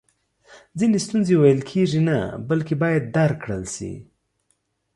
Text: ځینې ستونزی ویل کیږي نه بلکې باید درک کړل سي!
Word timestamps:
ځینې 0.77 0.97
ستونزی 1.05 1.35
ویل 1.37 1.61
کیږي 1.71 2.01
نه 2.09 2.17
بلکې 2.49 2.73
باید 2.83 3.03
درک 3.15 3.37
کړل 3.43 3.63
سي! 3.75 3.93